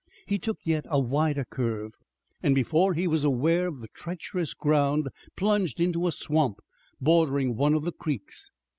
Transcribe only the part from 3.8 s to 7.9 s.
the treacherous ground plunged into a swamp bordering one of